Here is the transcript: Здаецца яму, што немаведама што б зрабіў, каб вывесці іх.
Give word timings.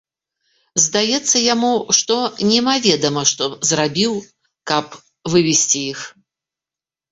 Здаецца 0.85 1.41
яму, 1.53 1.69
што 1.97 2.15
немаведама 2.53 3.21
што 3.33 3.51
б 3.53 3.69
зрабіў, 3.73 4.17
каб 4.75 4.99
вывесці 5.37 5.79
іх. 5.93 5.99